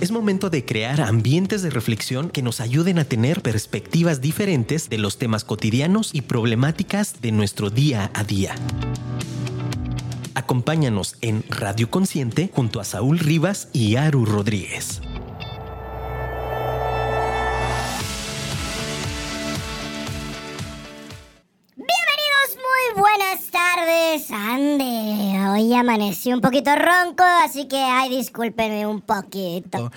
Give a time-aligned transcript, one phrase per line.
[0.00, 4.96] Es momento de crear ambientes de reflexión que nos ayuden a tener perspectivas diferentes de
[4.96, 8.54] los temas cotidianos y problemáticas de nuestro día a día.
[10.34, 15.02] Acompáñanos en Radio Consciente junto a Saúl Rivas y Aru Rodríguez.
[24.32, 29.90] Ande, hoy amanecí un poquito ronco, así que ay, discúlpenme un poquito.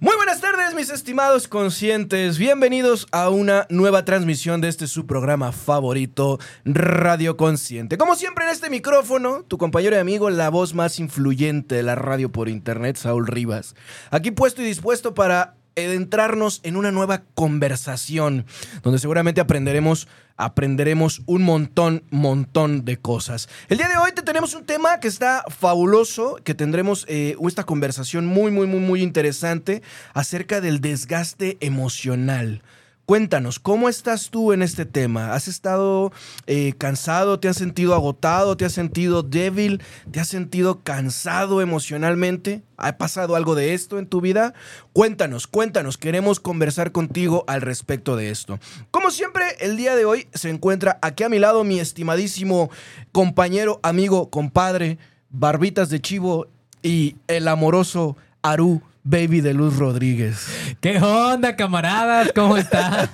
[0.00, 2.38] Muy buenas tardes, mis estimados conscientes.
[2.38, 7.98] Bienvenidos a una nueva transmisión de este su programa favorito, Radio Consciente.
[7.98, 11.94] Como siempre en este micrófono, tu compañero y amigo, la voz más influyente de la
[11.94, 13.74] radio por internet, Saúl Rivas.
[14.10, 18.46] Aquí puesto y dispuesto para adentrarnos en una nueva conversación,
[18.82, 20.08] donde seguramente aprenderemos
[20.38, 23.48] aprenderemos un montón, montón de cosas.
[23.68, 27.64] El día de hoy te tenemos un tema que está fabuloso, que tendremos eh, esta
[27.64, 32.62] conversación muy, muy, muy, muy interesante acerca del desgaste emocional.
[33.06, 35.32] Cuéntanos, ¿cómo estás tú en este tema?
[35.32, 36.12] ¿Has estado
[36.48, 37.38] eh, cansado?
[37.38, 38.56] ¿Te has sentido agotado?
[38.56, 39.80] ¿Te has sentido débil?
[40.10, 42.64] ¿Te has sentido cansado emocionalmente?
[42.76, 44.54] ¿Ha pasado algo de esto en tu vida?
[44.92, 48.58] Cuéntanos, cuéntanos, queremos conversar contigo al respecto de esto.
[48.90, 52.70] Como siempre, el día de hoy se encuentra aquí a mi lado mi estimadísimo
[53.12, 54.98] compañero, amigo, compadre,
[55.30, 56.48] Barbitas de Chivo
[56.82, 60.48] y el amoroso Aru Baby de Luz Rodríguez.
[60.80, 62.32] ¿Qué onda, camaradas?
[62.34, 63.08] ¿Cómo están?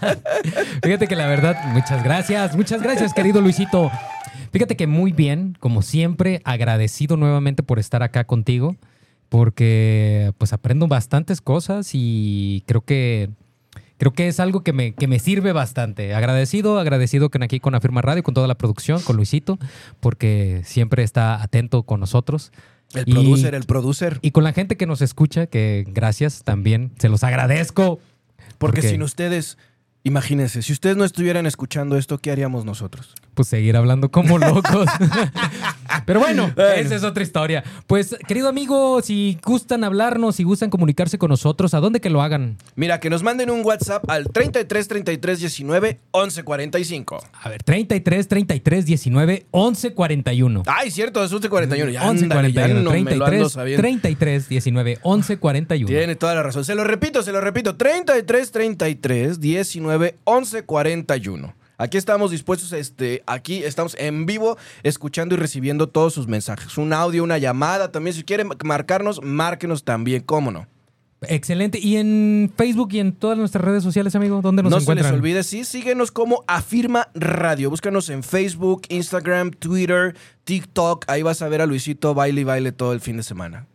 [0.83, 3.91] Fíjate que la verdad, muchas gracias, muchas gracias, querido Luisito.
[4.53, 8.77] Fíjate que muy bien, como siempre, agradecido nuevamente por estar acá contigo,
[9.29, 13.29] porque pues aprendo bastantes cosas y creo que
[13.99, 16.15] creo que es algo que me, que me sirve bastante.
[16.15, 19.59] Agradecido, agradecido que aquí con Afirma Radio, con toda la producción, con Luisito,
[20.01, 22.51] porque siempre está atento con nosotros.
[22.95, 24.19] El producer, el producer.
[24.23, 28.01] Y con la gente que nos escucha, que gracias también, se los agradezco.
[28.59, 29.59] Porque, sin ustedes,
[30.05, 33.15] imagínense, si ustedes no estuvieran escuchando esto, ¿qué haríamos nosotros?
[33.35, 34.89] pues seguir hablando como locos.
[36.07, 37.65] Pero bueno, esa es otra historia.
[37.87, 42.23] Pues, querido amigo, si gustan hablarnos, si gustan comunicarse con nosotros, ¿a dónde que lo
[42.23, 42.57] hagan?
[42.77, 47.25] Mira, que nos manden un WhatsApp al 33 33 19 11 45.
[47.43, 50.63] A ver, 33 33 19 11 41.
[50.67, 51.91] Ay, cierto, es 11 41.
[51.91, 52.91] Ya, 11 41.
[52.91, 55.87] 33 33 19 11 41.
[55.87, 56.65] Tiene toda la razón.
[56.65, 57.77] Se lo repito, se lo repito.
[57.77, 61.55] 33 33 19 11 41.
[61.83, 66.79] Aquí estamos dispuestos, este, aquí estamos en vivo escuchando y recibiendo todos sus mensajes.
[66.79, 68.15] Un audio, una llamada también.
[68.15, 70.69] Si quieren marcarnos, márquenos también, cómo no.
[71.23, 71.81] Excelente.
[71.81, 74.41] ¿Y en Facebook y en todas nuestras redes sociales, amigo?
[74.43, 74.97] ¿Dónde nos encuentran?
[74.99, 77.69] No se les olvide, sí, síguenos como Afirma Radio.
[77.69, 80.15] Búscanos en Facebook, Instagram, Twitter,
[80.45, 81.05] TikTok.
[81.09, 83.67] Ahí vas a ver a Luisito baile y baile todo el fin de semana.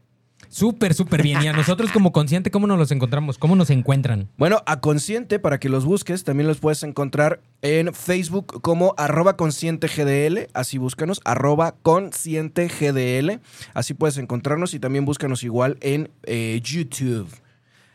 [0.57, 1.43] Súper, súper bien.
[1.43, 3.37] Y a nosotros como Consciente, ¿cómo nos los encontramos?
[3.37, 4.27] ¿Cómo nos encuentran?
[4.37, 9.37] Bueno, a Consciente, para que los busques, también los puedes encontrar en Facebook como arroba
[9.37, 10.47] conscientegdl.
[10.55, 13.39] Así búscanos, arroba conscientegdl.
[13.75, 17.29] Así puedes encontrarnos y también búscanos igual en eh, YouTube.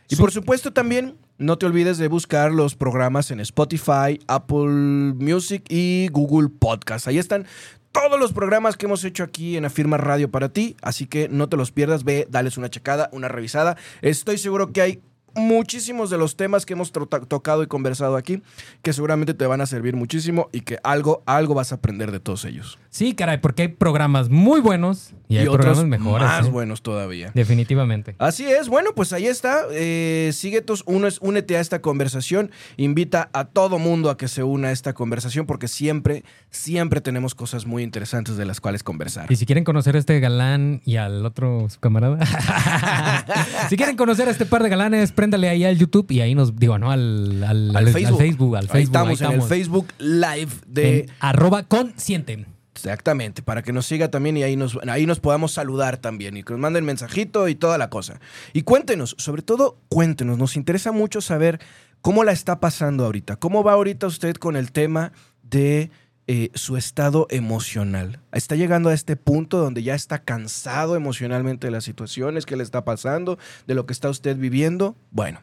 [0.09, 5.65] Y por supuesto también no te olvides de buscar los programas en Spotify, Apple Music
[5.69, 7.09] y Google Podcast.
[7.09, 7.47] Ahí están
[7.91, 11.49] todos los programas que hemos hecho aquí en Afirma Radio para ti, así que no
[11.49, 13.77] te los pierdas, ve, dales una checada, una revisada.
[14.01, 15.03] Estoy seguro que hay
[15.35, 18.43] muchísimos de los temas que hemos tocado y conversado aquí
[18.83, 22.21] que seguramente te van a servir muchísimo y que algo, algo vas a aprender de
[22.21, 22.79] todos ellos.
[22.91, 26.29] Sí, caray, porque hay programas muy buenos y, hay programas mejores.
[26.29, 26.51] Más ¿eh?
[26.51, 27.31] buenos todavía.
[27.35, 28.15] Definitivamente.
[28.19, 28.69] Así es.
[28.69, 29.63] Bueno, pues ahí está.
[29.71, 32.51] Eh, síguetos, uno es, únete a esta conversación.
[32.77, 37.35] Invita a todo mundo a que se una a esta conversación porque siempre, siempre tenemos
[37.35, 39.31] cosas muy interesantes de las cuales conversar.
[39.33, 42.19] Y si quieren conocer a este galán y al otro su camarada,
[43.71, 46.57] si quieren conocer a este par de galanes, préndale ahí al YouTube y ahí nos,
[46.57, 46.91] digo, ¿no?
[46.91, 48.21] Al, al, Facebook.
[48.21, 51.09] Al Facebook, ahí estamos, en el Facebook Live de...
[51.21, 52.45] arroba consciente.
[52.75, 56.43] Exactamente, para que nos siga también y ahí nos, ahí nos podamos saludar también y
[56.43, 58.19] que nos manden mensajito y toda la cosa.
[58.53, 61.61] Y cuéntenos, sobre todo cuéntenos, nos interesa mucho saber
[62.01, 65.13] cómo la está pasando ahorita, cómo va ahorita usted con el tema
[65.45, 65.93] de
[66.29, 68.21] eh, su estado emocional.
[68.33, 72.63] Está llegando a este punto donde ya está cansado emocionalmente de las situaciones que le
[72.63, 74.95] está pasando, de lo que está usted viviendo.
[75.11, 75.41] Bueno,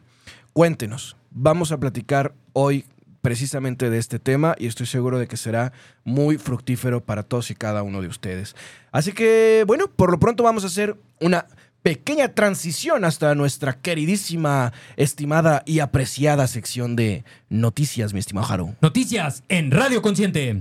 [0.52, 1.16] cuéntenos.
[1.30, 2.86] Vamos a platicar hoy
[3.20, 5.72] precisamente de este tema y estoy seguro de que será
[6.04, 8.56] muy fructífero para todos y cada uno de ustedes.
[8.90, 11.46] Así que, bueno, por lo pronto vamos a hacer una
[11.82, 18.74] pequeña transición hasta nuestra queridísima, estimada y apreciada sección de noticias, mi estimado Haru.
[18.80, 20.60] Noticias en Radio Consciente.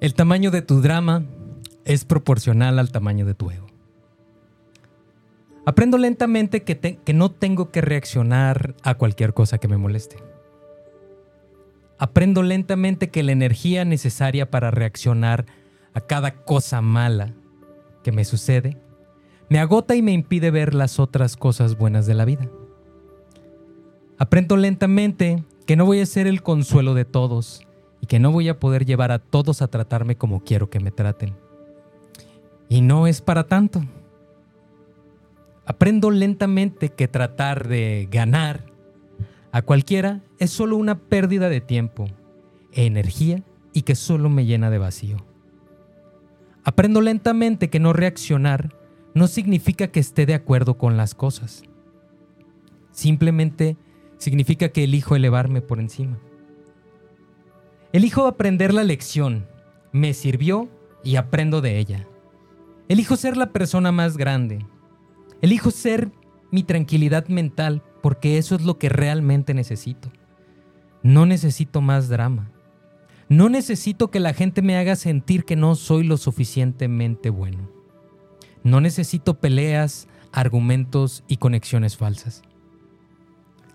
[0.00, 1.24] El tamaño de tu drama
[1.84, 3.66] es proporcional al tamaño de tu ego.
[5.68, 10.16] Aprendo lentamente que, que no tengo que reaccionar a cualquier cosa que me moleste.
[11.98, 15.44] Aprendo lentamente que la energía necesaria para reaccionar
[15.92, 17.34] a cada cosa mala
[18.02, 18.78] que me sucede
[19.50, 22.48] me agota y me impide ver las otras cosas buenas de la vida.
[24.16, 27.60] Aprendo lentamente que no voy a ser el consuelo de todos
[28.00, 30.92] y que no voy a poder llevar a todos a tratarme como quiero que me
[30.92, 31.36] traten.
[32.70, 33.82] Y no es para tanto.
[35.68, 38.64] Aprendo lentamente que tratar de ganar
[39.52, 42.06] a cualquiera es solo una pérdida de tiempo,
[42.72, 43.42] energía
[43.74, 45.18] y que solo me llena de vacío.
[46.64, 48.74] Aprendo lentamente que no reaccionar
[49.12, 51.64] no significa que esté de acuerdo con las cosas.
[52.90, 53.76] Simplemente
[54.16, 56.18] significa que elijo elevarme por encima.
[57.92, 59.46] Elijo aprender la lección,
[59.92, 60.70] me sirvió
[61.04, 62.08] y aprendo de ella.
[62.88, 64.64] Elijo ser la persona más grande.
[65.40, 66.10] Elijo ser
[66.50, 70.10] mi tranquilidad mental porque eso es lo que realmente necesito.
[71.02, 72.50] No necesito más drama.
[73.28, 77.70] No necesito que la gente me haga sentir que no soy lo suficientemente bueno.
[78.64, 82.42] No necesito peleas, argumentos y conexiones falsas.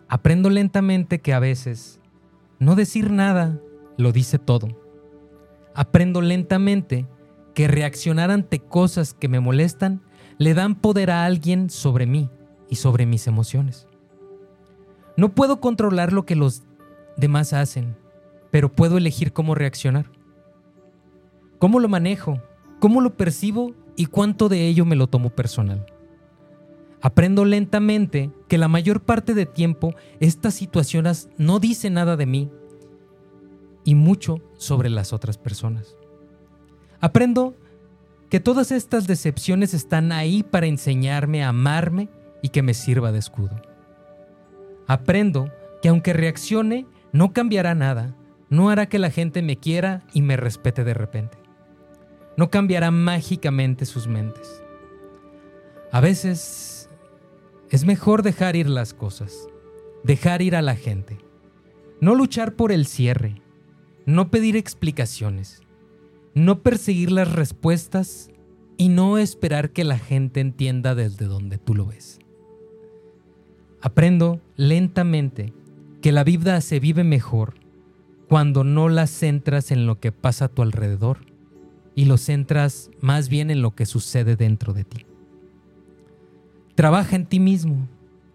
[0.08, 2.00] Aprendo lentamente que a veces
[2.60, 3.60] no decir nada
[3.98, 4.68] lo dice todo.
[5.76, 7.08] Aprendo lentamente
[7.54, 10.02] que reaccionar ante cosas que me molestan
[10.38, 12.30] le dan poder a alguien sobre mí
[12.70, 13.88] y sobre mis emociones.
[15.16, 16.64] No puedo controlar lo que los
[17.18, 17.96] demás hacen,
[18.52, 20.12] pero puedo elegir cómo reaccionar.
[21.60, 22.42] ¿Cómo lo manejo?
[22.80, 23.74] ¿Cómo lo percibo?
[23.96, 25.86] ¿Y cuánto de ello me lo tomo personal?
[27.02, 32.50] Aprendo lentamente que la mayor parte de tiempo estas situaciones no dicen nada de mí
[33.84, 35.96] y mucho sobre las otras personas.
[37.02, 37.56] Aprendo
[38.34, 42.10] que todas estas decepciones están ahí para enseñarme a amarme
[42.42, 43.62] y que me sirva de escudo.
[44.88, 45.52] Aprendo
[45.84, 48.16] que aunque reaccione, no cambiará nada,
[48.50, 51.38] no hará que la gente me quiera y me respete de repente.
[52.36, 54.64] No cambiará mágicamente sus mentes.
[55.92, 56.90] A veces
[57.70, 59.48] es mejor dejar ir las cosas,
[60.04, 61.20] dejar ir a la gente,
[62.02, 63.44] no luchar por el cierre,
[64.08, 65.62] no pedir explicaciones,
[66.36, 68.32] no perseguir las respuestas
[68.78, 72.20] y no esperar que la gente entienda desde donde tú lo ves.
[73.82, 75.54] Aprendo lentamente
[76.02, 77.56] que la vida se vive mejor
[78.28, 81.20] cuando no la centras en lo que pasa a tu alrededor
[81.96, 85.06] y lo centras más bien en lo que sucede dentro de ti.
[86.76, 87.88] Trabaja en ti mismo,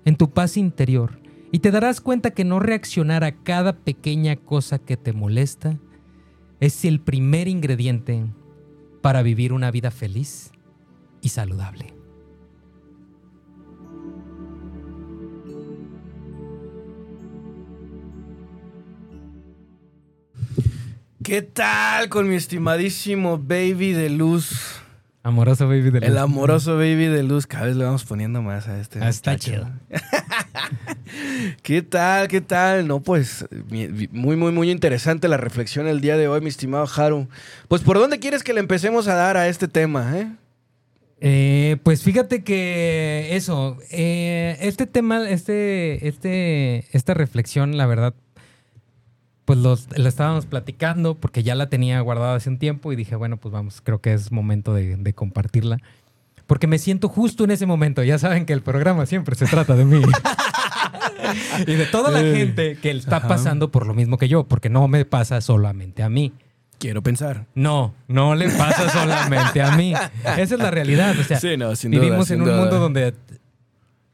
[0.05, 1.19] en tu paz interior,
[1.51, 5.79] y te darás cuenta que no reaccionar a cada pequeña cosa que te molesta
[6.61, 8.27] es el primer ingrediente
[9.01, 10.51] para vivir una vida feliz
[11.21, 11.95] y saludable.
[21.23, 24.81] ¿Qué tal con mi estimadísimo baby de luz?
[25.29, 26.23] Amoroso baby de El luz.
[26.23, 27.47] amoroso baby de luz.
[27.47, 28.99] Cada vez le vamos poniendo más a este.
[29.03, 29.69] Ah, está chido.
[31.63, 32.29] ¿Qué tal?
[32.29, 32.89] ¿Qué tal?
[32.89, 33.47] No, pues
[34.11, 37.29] muy, muy, muy interesante la reflexión el día de hoy, mi estimado Haru.
[37.69, 40.33] Pues, ¿por dónde quieres que le empecemos a dar a este tema, eh?
[41.21, 48.15] Eh, pues fíjate que eso, eh, este tema, este, este, esta reflexión, la verdad,
[49.49, 53.17] pues los- la estábamos platicando porque ya la tenía guardada hace un tiempo y dije,
[53.17, 55.79] bueno, pues vamos, creo que es momento de, de compartirla.
[56.47, 58.03] Porque me siento justo en ese momento.
[58.05, 60.03] Ya saben que el programa siempre se trata de mí.
[61.67, 64.87] y de toda la gente que está pasando por lo mismo que yo, porque no
[64.87, 66.35] me pasa solamente a mí.
[66.79, 67.47] Quiero pensar.
[67.55, 69.95] No, no le pasa solamente a mí.
[70.37, 71.19] Esa es la realidad.
[71.19, 72.61] O sea, Sí, no, sin duda, vivimos sin en un duda.
[72.61, 73.15] mundo donde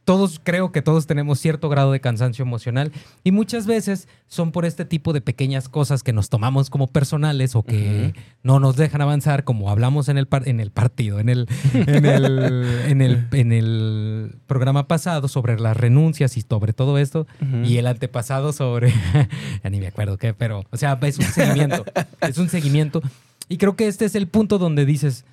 [0.05, 2.91] todos, creo que todos tenemos cierto grado de cansancio emocional
[3.23, 7.55] y muchas veces son por este tipo de pequeñas cosas que nos tomamos como personales
[7.55, 11.29] o que no nos dejan avanzar, como hablamos en el, par- en el partido, en
[11.29, 16.97] el, en, el, en, el, en el programa pasado sobre las renuncias y sobre todo
[16.99, 17.25] esto,
[17.63, 18.93] y el antepasado sobre,
[19.63, 21.83] ya ni me acuerdo qué, pero, o sea, es un seguimiento,
[22.21, 23.01] es un seguimiento.
[23.49, 25.25] Y creo que este es el punto donde dices,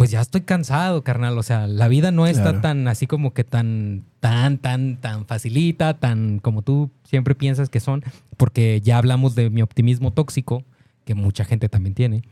[0.00, 1.36] pues ya estoy cansado, carnal.
[1.36, 2.60] O sea, la vida no está Claro.
[2.62, 7.80] tan así como que tan, tan, tan, tan facilita, tan como tú siempre piensas que
[7.80, 8.02] son,
[8.38, 10.64] porque ya hablamos de mi optimismo tóxico,
[11.04, 12.22] que mucha gente también tiene,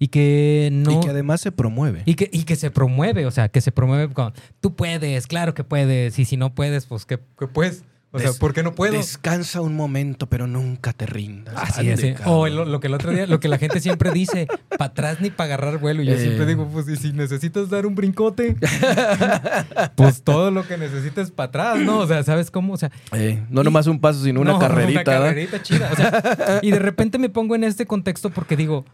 [0.00, 0.92] y que no...
[0.92, 2.02] Y que además se promueve.
[2.06, 5.54] Y que, y que se promueve, o sea, que se promueve con, tú puedes, claro
[5.54, 8.74] que puedes, y si no puedes, pues que, que pues, O sea, ¿por qué no
[8.74, 8.92] puedo?
[8.94, 11.54] Descansa un momento, pero nunca te rindas.
[11.56, 12.20] Así Ande, es.
[12.26, 15.20] O lo, lo que el otro día, lo que la gente siempre dice, para atrás
[15.20, 16.02] ni para agarrar vuelo.
[16.02, 16.18] Y yo Eh.
[16.20, 18.56] siempre digo, pues, y si necesitas dar un brincote,
[19.94, 21.98] pues todo lo que necesites para atrás, ¿no?
[22.00, 22.72] O sea, ¿sabes cómo?
[22.74, 25.02] O sea, Eh, no nomás un paso, sino una carrerita.
[25.02, 25.28] Una ¿verdad?
[25.28, 25.90] carrerita chida.
[25.92, 28.84] O sea, y de repente me pongo en este contexto porque digo,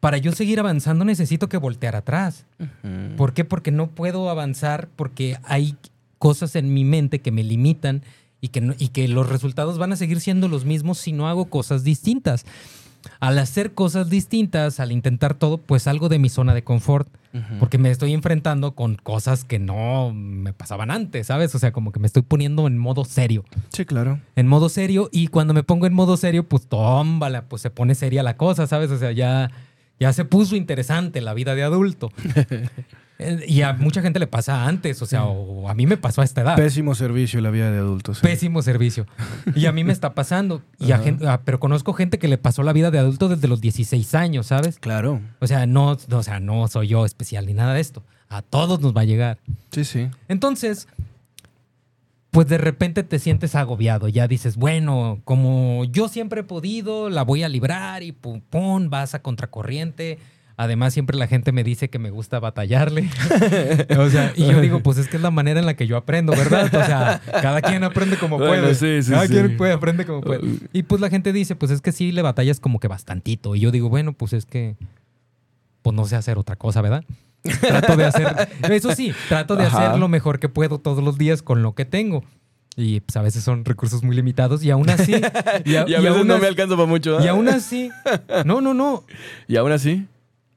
[0.00, 2.44] para yo seguir avanzando necesito que voltear atrás.
[3.16, 3.44] ¿Por qué?
[3.44, 5.76] Porque no puedo avanzar porque hay
[6.18, 8.02] cosas en mi mente que me limitan
[8.40, 11.28] y que, no- y que los resultados van a seguir siendo los mismos si no
[11.28, 12.44] hago cosas distintas.
[13.20, 17.58] Al hacer cosas distintas, al intentar todo, pues salgo de mi zona de confort Ujú.
[17.60, 21.54] porque me estoy enfrentando con cosas que no me pasaban antes, ¿sabes?
[21.54, 24.18] O sea, como que me estoy poniendo en modo serio Sí, claro.
[24.34, 27.94] en modo serio y cuando me pongo en modo serio, pues tómbala, pues se pone
[27.94, 28.90] seria la cosa, ¿sabes?
[28.90, 29.52] O sea, ya,
[30.00, 32.10] ya se puso interesante la vida de adulto.
[33.18, 36.20] Eh, y a mucha gente le pasa antes, o sea, o a mí me pasó
[36.20, 36.56] a esta edad.
[36.56, 38.18] Pésimo servicio la vida de adultos.
[38.18, 38.22] sí.
[38.22, 39.06] Pésimo servicio.
[39.54, 40.62] Y a mí me está pasando.
[40.78, 43.48] Y a gente, ah, pero conozco gente que le pasó la vida de adulto desde
[43.48, 44.78] los 16 años, ¿sabes?
[44.78, 45.20] Claro.
[45.40, 48.02] O sea, no, no, o sea, no soy yo especial ni nada de esto.
[48.28, 49.38] A todos nos va a llegar.
[49.70, 50.08] Sí, sí.
[50.28, 50.88] Entonces,
[52.36, 54.08] pues de repente te sientes agobiado.
[54.08, 58.90] Ya dices, bueno, como yo siempre he podido, la voy a librar y pum, pum,
[58.90, 60.18] vas a contracorriente.
[60.58, 63.10] Además, siempre la gente me dice que me gusta batallarle.
[63.98, 65.98] o sea, y yo digo, pues es que es la manera en la que yo
[65.98, 66.64] aprendo, ¿verdad?
[66.74, 68.74] O sea, cada quien aprende como Bueno, puede.
[68.74, 69.32] sí, sí, cada sí.
[69.34, 70.40] quien puede, aprende como puede.
[70.72, 73.54] Y pues la gente dice, pues es que sí le batallas como que bastantito.
[73.54, 74.76] Y yo digo, bueno, pues es que
[75.82, 77.04] pues no sé hacer otra cosa, ¿verdad?
[77.60, 79.88] Trato de hacer, eso sí, trato de Ajá.
[79.90, 82.24] hacer lo mejor que puedo todos los días con lo que tengo.
[82.76, 85.12] Y pues a veces son recursos muy limitados y aún así,
[85.64, 87.10] y, a- Y a y veces aún no me alcanza para mucho.
[87.10, 87.28] y ¿verdad?
[87.30, 87.90] aún así,
[88.44, 89.04] no, no, no,
[89.48, 90.06] Y aún así.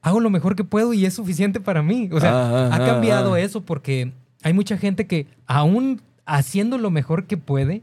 [0.02, 2.08] Hago lo mejor que puedo y es suficiente para mí.
[2.12, 3.40] O sea, Ah, ha cambiado ah.
[3.40, 7.82] eso porque hay mucha gente que aún haciendo lo mejor que puede,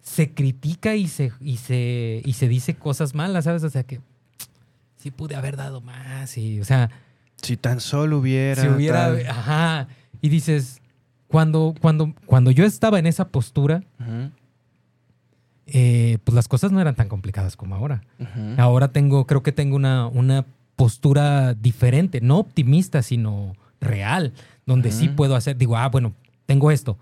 [0.00, 3.62] se critica y se, y se, y se dice cosas malas, ¿sabes?
[3.62, 4.00] O sea que
[4.96, 6.90] sí pude haber dado más y, o sea,
[7.42, 8.60] Si tan solo hubiera.
[8.62, 9.26] si hubiera, tal.
[9.28, 9.88] ajá,
[10.20, 10.80] y dices,
[11.28, 13.82] cuando, cuando, cuando yo estaba en esa postura,
[15.66, 18.02] eh, pues las cosas no eran tan complicadas como ahora.
[18.58, 20.44] Ahora tengo, creo que tengo una, una
[20.82, 24.32] postura diferente, no optimista, sino real,
[24.66, 26.12] donde sí puedo hacer, digo, ah, bueno,
[26.44, 26.98] tengo esto.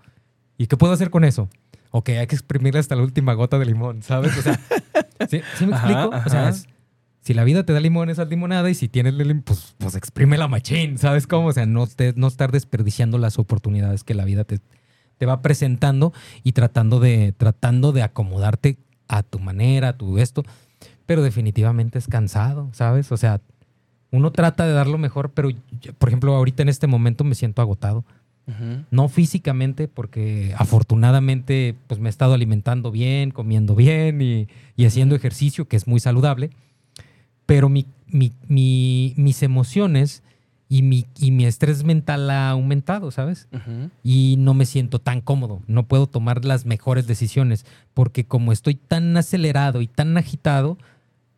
[0.55, 1.49] ¿Y qué puedo hacer con eso?
[1.89, 4.37] Ok, hay que exprimirle hasta la última gota de limón, ¿sabes?
[4.37, 4.59] O sea,
[5.27, 6.15] ¿sí, sí me Ajá, explico?
[6.27, 6.49] O sea, ajá.
[6.49, 6.67] es-
[7.21, 10.37] si la vida te da limón, esa limonada, y si tienes lim, pues, pues exprime
[10.37, 11.47] la machín, ¿sabes cómo?
[11.47, 14.59] O sea, no, te- no estar desperdiciando las oportunidades que la vida te,
[15.17, 20.43] te va presentando y tratando de, tratando de acomodarte a tu manera, a tu esto.
[21.07, 23.11] Pero definitivamente es cansado, ¿sabes?
[23.11, 23.41] O sea,
[24.11, 27.35] uno trata de dar lo mejor, pero, yo, por ejemplo, ahorita en este momento me
[27.35, 28.03] siento agotado.
[28.91, 35.15] No físicamente, porque afortunadamente pues me he estado alimentando bien, comiendo bien y, y haciendo
[35.15, 36.49] ejercicio, que es muy saludable.
[37.45, 40.21] Pero mi, mi- mi- mis emociones
[40.67, 43.47] y mi, y mi estrés mental ha aumentado, ¿sabes?
[44.03, 45.61] Y no me siento tan cómodo.
[45.67, 50.77] No puedo tomar las mejores decisiones porque como estoy tan acelerado y tan agitado,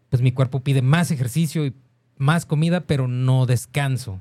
[0.10, 1.74] pues mi cuerpo pide más ejercicio y
[2.17, 4.20] más comida, pero no descanso.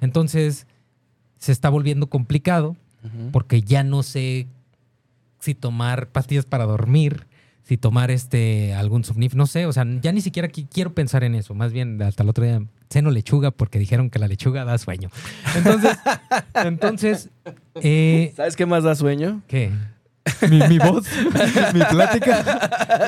[0.00, 0.66] Entonces
[1.38, 2.76] se está volviendo complicado
[3.30, 4.46] porque ya no sé
[5.38, 7.26] si tomar pastillas para dormir,
[7.62, 11.22] si tomar este algún subnif, no sé, o sea, ya ni siquiera qui- quiero pensar
[11.24, 14.64] en eso, más bien hasta el otro día ceno lechuga porque dijeron que la lechuga
[14.64, 15.10] da sueño.
[15.56, 15.98] Entonces,
[16.54, 17.30] entonces,
[17.74, 19.42] eh, ¿Sabes qué más da sueño?
[19.46, 19.70] ¿qué?
[20.48, 21.06] ¿Mi, mi voz?
[21.74, 22.42] ¿Mi plática?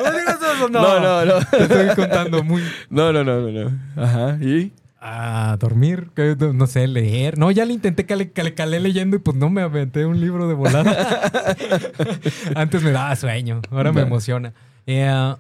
[0.02, 0.80] No digas eso, no.
[0.82, 1.44] No, no, no.
[1.46, 2.62] Te estoy contando muy...
[2.90, 4.02] No, no, no, no, no.
[4.02, 4.38] Ajá.
[4.40, 4.72] ¿Y?
[5.00, 6.10] A dormir,
[6.54, 7.38] no sé, leer.
[7.38, 10.48] No, ya le intenté que le calé leyendo y pues no me aventé un libro
[10.48, 10.90] de volada.
[12.56, 14.54] Antes me daba sueño, ahora me emociona.
[14.87, 15.34] Eh,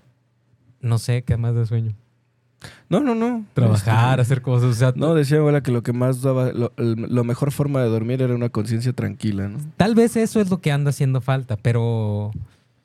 [0.80, 1.96] no sé, ¿qué más da sueño?
[2.88, 3.44] No, no, no.
[3.54, 4.70] Trabajar, Este, hacer cosas.
[4.70, 7.88] O sea, No, decía mi abuela que lo que más daba, lo, mejor forma de
[7.88, 9.58] dormir era una conciencia tranquila, ¿no?
[9.76, 12.32] tal vez eso es lo que anda haciendo falta, pero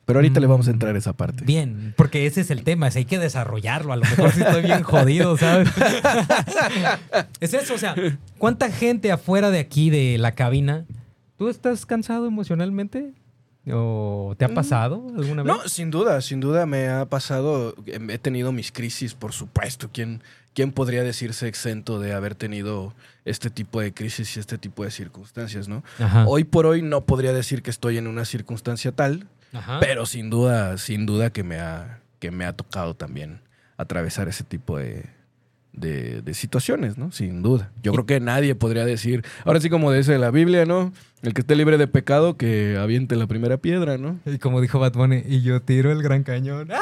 [0.04, 0.74] Pero ahorita le vamos a Mm.
[0.74, 1.44] entrar a esa parte.
[1.44, 3.92] bien, porque ese es el tema, es hay que desarrollarlo.
[3.92, 5.68] A lo mejor sí estoy bien jodido, ¿sabes?
[7.40, 7.94] es eso, o sea,
[8.38, 10.84] ¿cuánta gente afuera de aquí, de la cabina,
[11.36, 13.12] tú estás cansado emocionalmente?
[13.72, 15.52] ¿O te ha pasado alguna vez?
[15.52, 19.88] No, sin duda, sin duda me ha pasado, em, he tenido mis crisis, por supuesto.
[19.92, 22.92] ¿Quién, ¿Quién podría decirse exento de haber tenido
[23.24, 25.82] este tipo de crisis y este tipo de circunstancias, no?
[25.98, 26.26] Ajá.
[26.26, 29.80] Hoy por hoy no podría decir que estoy en una circunstancia tal, Ajá.
[29.80, 33.40] pero sin duda, sin duda que me ha, que me ha tocado también
[33.78, 35.06] atravesar ese tipo de,
[35.74, 37.12] de, de situaciones, ¿no?
[37.12, 37.70] Sin duda.
[37.82, 40.92] Yo creo que nadie podría decir, ahora sí como dice la Biblia, ¿no?
[41.22, 44.20] El que esté libre de pecado, que aviente la primera piedra, ¿no?
[44.26, 46.68] Y como dijo Bunny, y yo tiro el gran cañón.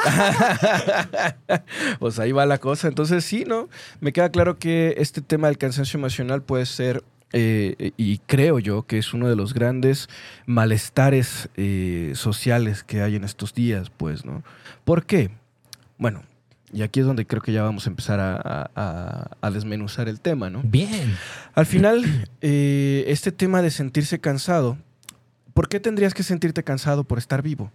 [1.99, 2.89] pues ahí va la cosa.
[2.89, 3.69] Entonces sí, ¿no?
[4.01, 8.83] Me queda claro que este tema del cansancio emocional puede ser, eh, y creo yo
[8.83, 10.09] que es uno de los grandes
[10.45, 14.43] malestares eh, sociales que hay en estos días, pues, ¿no?
[14.83, 15.31] ¿Por qué?
[15.97, 16.23] Bueno,
[16.73, 20.19] y aquí es donde creo que ya vamos a empezar a, a- a desmenuzar el
[20.19, 20.61] tema, ¿no?
[20.63, 21.15] Bien.
[21.53, 22.03] Al final,
[22.41, 24.77] eh, este tema de sentirse cansado,
[25.53, 27.71] ¿por qué tendrías que sentirte cansado por estar vivo?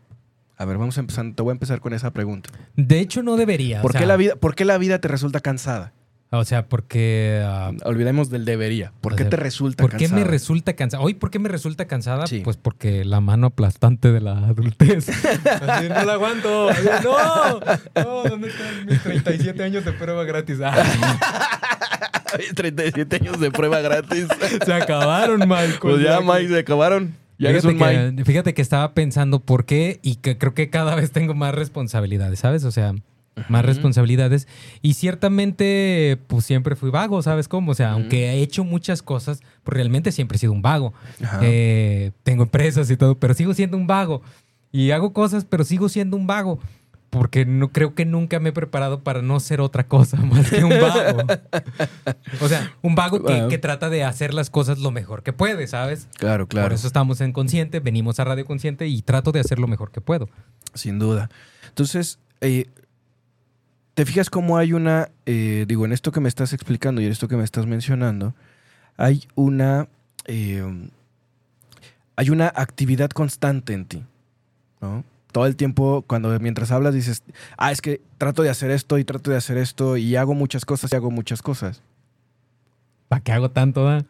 [0.57, 2.51] A ver, vamos a empezar, te voy a empezar con esa pregunta.
[2.75, 3.81] De hecho, no debería.
[3.81, 5.93] ¿Por, o sea, qué, la vida, ¿Por qué la vida te resulta cansada?
[6.31, 7.43] O sea, porque...
[7.43, 8.93] ah, Olvidemos del debería.
[9.01, 10.21] ¿Por qué sea, te resulta ¿Por qué cansada?
[10.21, 11.03] me resulta cansada?
[11.03, 12.27] Hoy, ¿por qué me resulta cansada?
[12.27, 12.41] Sí.
[12.45, 15.09] Pues porque la mano aplastante de la adultez.
[15.69, 16.69] Así, no la aguanto.
[16.69, 17.61] Así, no,
[18.05, 20.59] no, ¿dónde están mis 37 años de prueba gratis?
[20.63, 20.75] Ah,
[22.55, 24.27] 37 años de prueba gratis.
[24.67, 25.79] se acabaron, Michael.
[25.81, 27.15] pues ya, Mike, se acabaron.
[27.39, 28.17] Ya eres Fíjate un Mike.
[28.17, 31.55] que, fíjate que estaba pensando por qué y que creo que cada vez tengo más
[31.55, 32.65] responsabilidades, ¿sabes?
[32.65, 32.95] O sea,
[33.49, 34.49] más responsabilidades.
[34.83, 37.73] Y ciertamente, pues siempre fui vago, ¿sabes cómo?
[37.73, 40.93] O sea, aunque he hecho muchas cosas, pues realmente siempre he sido un vago.
[41.43, 44.23] Eh, tengo empresas y todo, pero sigo siendo un vago.
[44.73, 46.59] Y hago cosas, pero sigo siendo un vago.
[47.11, 50.63] Porque no creo que nunca me he preparado para no ser otra cosa más que
[50.63, 51.23] un vago.
[52.43, 53.49] o sea, un vago que, Wow.
[53.49, 56.07] que trata de hacer las cosas lo mejor que puede, ¿sabes?
[56.19, 56.67] Claro, claro.
[56.67, 59.91] Por eso estamos en Consciente, venimos a Radio Consciente y trato de hacer lo mejor
[59.91, 60.29] que puedo.
[60.75, 61.31] Sin duda.
[61.69, 62.67] Entonces, eh,
[63.99, 67.11] te fijas cómo hay una, eh, digo, en esto que me estás explicando y en
[67.11, 68.33] esto que me estás mencionando,
[68.97, 69.89] hay una,
[70.27, 70.63] eh,
[72.15, 74.05] hay una actividad constante en ti,
[74.81, 75.03] ¿no?
[75.33, 77.25] Todo el tiempo, cuando mientras hablas dices,
[77.57, 80.65] ah, es que trato de hacer esto y trato de hacer esto y hago muchas
[80.65, 81.83] cosas y hago muchas cosas.
[83.09, 84.07] ¿Para qué hago tanto?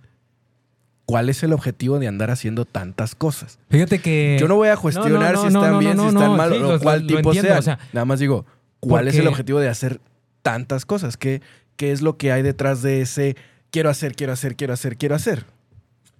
[1.07, 3.59] ¿Cuál es el objetivo de andar haciendo tantas cosas?
[3.71, 4.37] Fíjate que...
[4.39, 6.79] Yo no voy a cuestionar no, si no, están bien, si están mal sí, o
[6.79, 7.59] cuál tipo entiendo, sean.
[7.59, 8.45] o sea, Nada más digo,
[8.81, 10.01] ¿cuál es el objetivo de hacer
[10.43, 11.17] tantas cosas?
[11.17, 11.43] ¿Qué,
[11.77, 13.37] ¿Qué es lo que hay detrás de ese
[13.71, 15.45] quiero hacer, quiero hacer, quiero hacer, quiero hacer?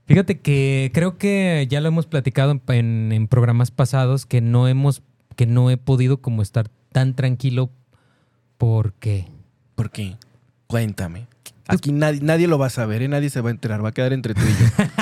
[0.07, 5.03] Fíjate que creo que ya lo hemos platicado en, programas pasados que no hemos,
[5.37, 7.71] que no he podido como estar tan tranquilo
[8.57, 9.27] porque
[9.75, 10.17] ¿Por qué?
[10.67, 11.29] Cuéntame.
[11.69, 13.09] Aquí nadie, nadie lo va a saber, ¿eh?
[13.09, 14.85] nadie se va a enterar, va a quedar entre tú y yo.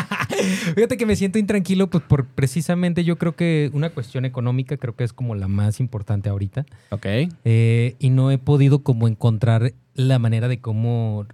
[0.74, 4.94] Fíjate que me siento intranquilo pues por precisamente yo creo que una cuestión económica creo
[4.96, 6.66] que es como la más importante ahorita.
[6.90, 7.06] ok.
[7.44, 11.26] Eh, y no he podido como encontrar la manera de cómo,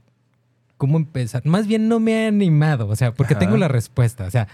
[0.76, 1.44] cómo empezar.
[1.46, 3.40] Más bien no me he animado, o sea, porque Ajá.
[3.40, 4.48] tengo la respuesta, o sea,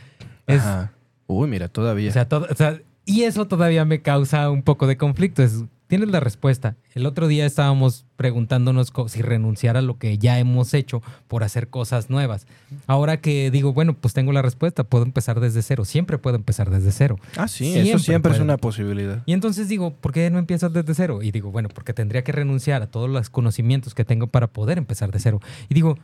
[0.46, 0.92] es, Ajá.
[1.26, 2.08] Uy, mira, todavía.
[2.10, 5.42] o sea, todo- o sea, y eso todavía me causa un poco de conflicto.
[5.42, 6.76] Es, tienes la respuesta.
[6.94, 11.68] El otro día estábamos preguntándonos si renunciar a lo que ya hemos hecho por hacer
[11.68, 12.46] cosas nuevas.
[12.86, 15.84] Ahora que digo, bueno, pues tengo la respuesta, puedo empezar desde cero.
[15.84, 17.18] Siempre puedo empezar desde cero.
[17.36, 19.22] ah, sí, siempre eso siempre es una posibilidad.
[19.26, 21.22] Y entonces digo, ¿por qué no empiezas desde cero?
[21.22, 24.78] Y digo, bueno, porque tendría que renunciar a todos los conocimientos que tengo para poder
[24.78, 25.40] empezar de cero.
[25.68, 25.98] Y digo,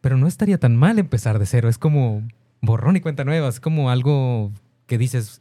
[0.00, 1.68] pero no estaría tan mal empezar de cero.
[1.68, 2.26] Es como
[2.60, 3.48] borrón y cuenta nueva.
[3.48, 4.50] Es como algo
[4.86, 5.38] que dices,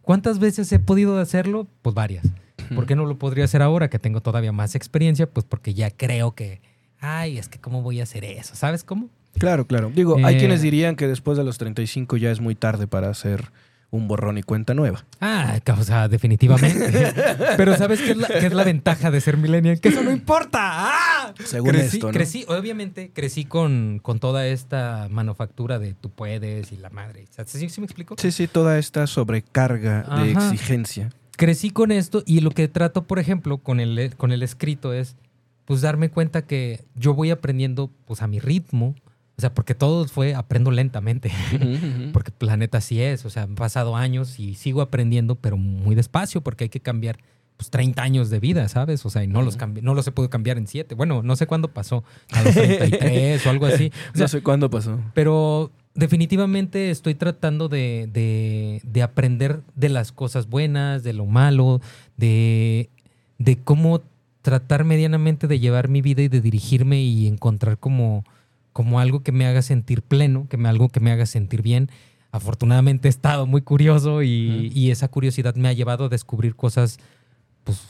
[0.00, 1.66] ¿cuántas veces he podido hacerlo?
[1.82, 2.26] Pues varias.
[2.74, 5.28] ¿Por qué no lo podría hacer ahora que tengo todavía más experiencia?
[5.28, 6.60] Pues porque ya creo que,
[7.00, 8.54] ay, es que ¿cómo voy a hacer eso?
[8.54, 9.08] ¿Sabes cómo?
[9.38, 9.90] Claro, claro.
[9.94, 13.08] Digo, hay Eh, quienes dirían que después de los 35 ya es muy tarde para
[13.08, 13.50] hacer
[13.90, 15.04] un borrón y cuenta nueva.
[15.20, 17.12] Ah, o sea, definitivamente.
[17.58, 19.80] Pero ¿sabes qué es, la, qué es la ventaja de ser millennial?
[19.80, 20.60] Que eso no importa.
[20.62, 21.34] ¡Ah!
[21.44, 22.12] Según crecí, esto, ¿no?
[22.12, 27.26] crecí, obviamente, crecí con, con toda esta manufactura de tú puedes y la madre.
[27.30, 28.14] O sea, ¿Sí, sí me explico?
[28.18, 31.10] Sí, sí, toda esta sobrecarga de exigencia.
[31.44, 35.16] Crecí con esto y lo que trato, por ejemplo, con el, con el escrito es,
[35.64, 38.94] pues, darme cuenta que yo voy aprendiendo, pues, a mi ritmo.
[39.36, 41.32] O sea, porque todo fue, aprendo lentamente.
[42.12, 45.94] Porque la neta sí es, o sea, han pasado años y sigo aprendiendo, pero muy
[45.96, 47.18] despacio porque hay que cambiar
[47.56, 49.04] pues 30 años de vida, ¿sabes?
[49.06, 50.94] O sea, y no los cambi- no los he podido cambiar en 7.
[50.94, 53.90] Bueno, no sé cuándo pasó, a los 33 o algo así.
[54.14, 55.00] O sea, no sé cuándo pasó.
[55.14, 61.80] pero definitivamente estoy tratando de, de- de aprender de las cosas buenas, de lo malo,
[62.16, 62.88] de,
[63.38, 64.02] de cómo
[64.42, 68.24] tratar medianamente de llevar mi vida y de dirigirme y encontrar como,
[68.72, 71.90] como algo que me haga sentir pleno, que me, algo que me haga sentir bien.
[72.32, 76.98] Afortunadamente he estado muy curioso y, y esa curiosidad me ha llevado a descubrir cosas
[77.64, 77.80] pues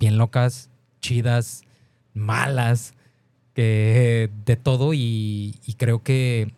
[0.00, 0.68] bien locas,
[1.00, 1.62] chidas,
[2.12, 2.92] malas,
[3.54, 6.52] que de todo y, y creo que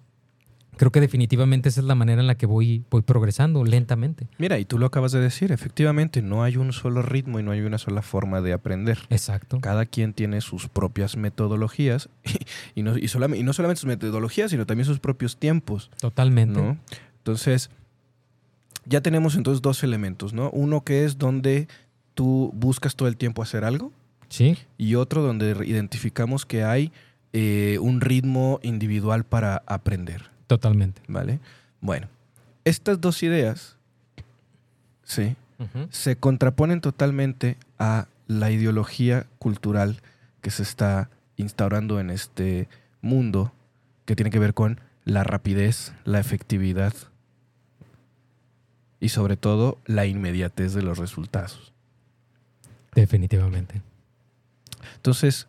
[0.81, 4.29] creo que definitivamente esa es la manera en la que voy, voy progresando lentamente.
[4.39, 7.51] Mira, y tú lo acabas de decir, efectivamente, no hay un solo ritmo y no
[7.51, 8.99] hay una sola forma de aprender.
[9.11, 9.61] Exacto.
[9.61, 12.09] Cada quien tiene sus propias metodologías
[12.75, 13.03] y, no, y,
[13.43, 15.91] no solamente sus metodologías, sino también sus propios tiempos.
[16.01, 16.59] Totalmente.
[16.59, 16.79] ¿no?
[17.19, 17.69] Entonces,
[18.87, 20.49] ya tenemos entonces dos elementos, ¿no?
[20.49, 21.69] Uno que es donde
[22.15, 23.93] tú buscas todo el tiempo hacer algo
[24.31, 24.57] Sí.
[24.79, 26.91] y otro donde identificamos que hay
[27.35, 31.01] eh, un ritmo individual para aprender, Totalmente.
[31.07, 31.39] ¿vale?
[31.81, 32.09] Bueno,
[32.65, 33.77] estas dos ideas,
[35.05, 35.37] sí,
[35.91, 40.03] se contraponen totalmente a la ideología cultural
[40.41, 42.69] que se está instaurando en este
[43.01, 43.53] mundo
[44.07, 46.95] que tiene que ver con la rapidez, la efectividad
[48.99, 51.73] y sobre todo la inmediatez de los resultados.
[52.97, 53.83] Definitivamente.
[54.97, 55.47] Entonces,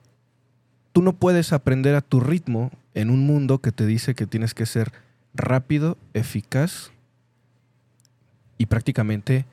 [0.92, 4.54] tú no puedes aprender a tu ritmo en un mundo que te dice que tienes
[4.54, 4.92] que ser
[5.34, 6.92] rápido, eficaz
[8.58, 9.46] y prácticamente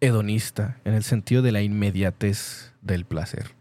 [0.00, 3.52] hedonista, en el sentido de la inmediatez del placer.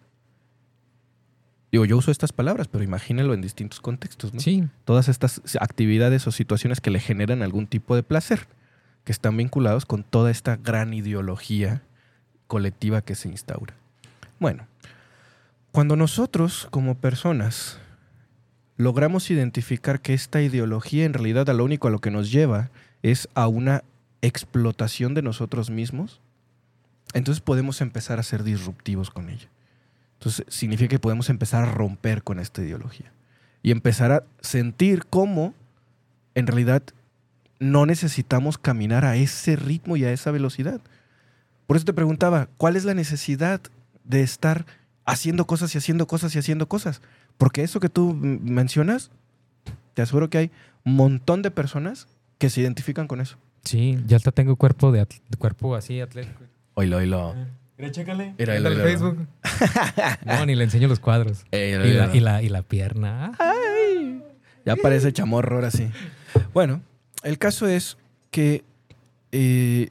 [1.72, 4.42] Digo, yo uso estas palabras, pero imagínelo en distintos contextos, ¿no?
[4.42, 4.68] Sí.
[4.84, 8.48] Todas estas actividades o situaciones que le generan algún tipo de placer,
[9.06, 11.84] que están vinculados con toda esta gran ideología
[12.48, 13.76] colectiva que se instaura.
[14.40, 14.68] Bueno,
[15.72, 17.80] cuando nosotros como personas
[18.78, 22.70] logramos identificar que esta ideología en realidad a lo único a lo que nos lleva
[23.04, 23.84] es a una
[24.22, 26.20] explotación de nosotros mismos,
[27.14, 29.50] entonces podemos empezar a ser disruptivos con ella.
[30.20, 33.12] Entonces significa que podemos empezar a romper con esta ideología
[33.64, 35.54] y empezar a sentir cómo
[36.36, 36.84] en realidad
[37.60, 40.82] no necesitamos caminar a ese ritmo y a esa velocidad.
[41.68, 43.62] Por eso te preguntaba, ¿cuál es la necesidad
[44.04, 44.66] de estar
[45.12, 47.02] haciendo cosas y haciendo cosas y haciendo cosas?
[47.38, 49.12] Porque eso que tú mencionas,
[49.94, 50.52] te aseguro que hay
[50.86, 53.38] un montón de personas que se identifican con eso.
[53.64, 56.42] Sí, ya hasta tengo cuerpo de, atl- cuerpo así atlético.
[56.74, 57.36] Oilo, oilo.
[57.78, 58.34] Mira, chécale.
[58.38, 58.84] Mira, mira.
[58.84, 59.28] Facebook.
[60.26, 61.44] No, ni le enseño los cuadros.
[61.52, 63.34] Y la, y la, y la pierna.
[63.40, 63.54] Ah,
[64.66, 65.90] Ya parece chamorro ahora sí.
[66.54, 66.82] Bueno,
[67.24, 67.98] el caso es
[68.32, 68.64] que
[69.32, 69.90] eh,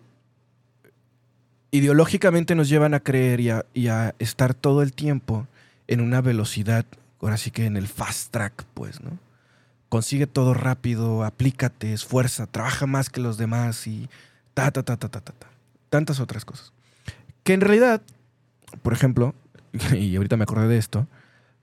[1.71, 5.47] ideológicamente nos llevan a creer y a, estar todo el tiempo
[5.87, 6.85] en una velocidad,
[7.21, 9.19] ahora sí que en el fast track, pues, ¿no?
[9.89, 14.09] Consigue todo rápido, aplícate, esfuerza, trabaja más que los demás y
[14.55, 15.35] ta, ta, ta, ta, ta, ta.
[15.89, 16.73] Tantas otras cosas.
[17.43, 18.01] Que en realidad,
[18.83, 19.35] por ejemplo,
[19.93, 21.09] y ahorita me acordé de esto,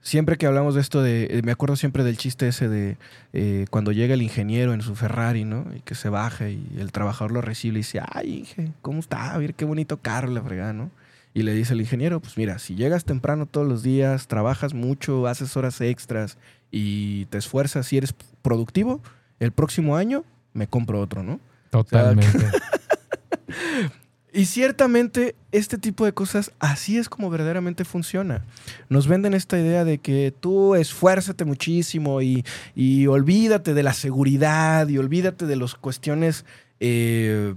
[0.02, 2.96] siempre que hablamos de esto, de, eh, me acuerdo siempre del chiste ese de
[3.32, 5.66] eh, cuando llega el ingeniero en su Ferrari, ¿no?
[5.76, 9.32] Y que se baja y el trabajador lo recibe y dice, ay, Inge, ¿cómo está?
[9.32, 10.90] A ver qué bonito carro, la fregada, ¿no?
[11.34, 15.26] Y le dice el ingeniero, pues mira, si llegas temprano todos los días, trabajas mucho,
[15.26, 16.38] haces horas extras
[16.70, 19.00] y te esfuerzas y eres productivo,
[19.40, 21.38] el próximo año me compro otro, ¿no?
[21.70, 22.46] Totalmente.
[24.32, 28.44] Y ciertamente este tipo de cosas así es como verdaderamente funciona.
[28.88, 34.86] Nos venden esta idea de que tú esfuérzate muchísimo y, y olvídate de la seguridad
[34.88, 36.44] y olvídate de las cuestiones,
[36.80, 37.54] eh,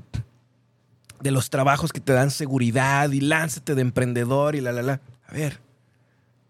[1.19, 5.01] de los trabajos que te dan seguridad y lánzate de emprendedor y la, la, la.
[5.27, 5.70] A ver.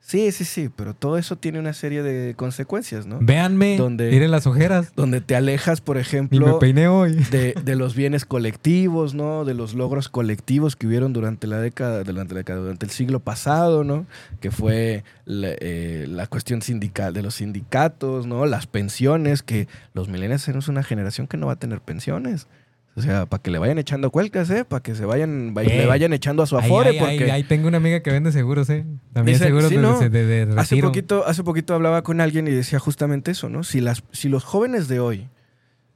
[0.04, 3.20] Sí, sí, sí, pero todo eso tiene una serie de consecuencias, ¿no?
[3.22, 3.78] Véanme.
[3.78, 4.10] ¿Dónde?
[4.10, 4.92] Miren las ojeras.
[4.96, 7.14] Donde te alejas, por Ni me ejemplo, peiné hoy.
[7.32, 9.46] de, de los bienes colectivos, ¿no?
[9.46, 13.20] De los logros colectivos que hubieron durante la década, durante, la década, durante el siglo
[13.22, 14.06] pasado, ¿no?
[14.42, 18.46] Que fue la, eh, la cuestión sindical de los sindicatos, ¿no?
[18.48, 22.48] Las pensiones, que los millennials somos una generación que no va a tener pensiones.
[22.94, 24.66] O sea, para que le vayan echando cuelcas, ¿eh?
[24.66, 25.68] Para que se vayan, va- Eh.
[25.78, 27.32] le vayan echando a su afore, ay, porque...
[27.32, 28.86] ay, tengo una amiga que vende seguros, ¿eh?
[29.14, 29.98] También Dice- seguros sí, no.
[29.98, 33.64] de, de- de Hace poquito, hace poquito hablaba con alguien y decía justamente eso, ¿no?
[33.64, 35.30] Si, las, si los jóvenes de hoy,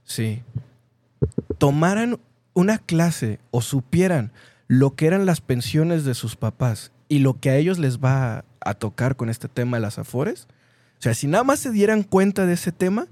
[0.06, 0.42] sí,
[1.58, 2.20] tomaran
[2.54, 4.32] una clase o supieran
[4.68, 8.38] lo que eran las pensiones de sus papás y lo que a ellos les va
[8.38, 10.48] a, a tocar con este tema de las afores,
[10.98, 13.08] o sea, si nada más se dieran cuenta de ese tema,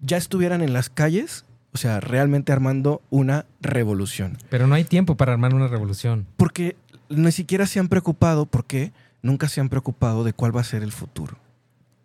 [0.00, 5.16] ya estuvieran en las calles, o sea, realmente armando una revolución Pero no hay tiempo
[5.16, 6.26] para armar una revolución.
[6.36, 6.76] porque
[7.10, 10.82] ni siquiera se han preocupado, porque nunca se han preocupado de cuál va a ser
[10.82, 11.36] el futuro.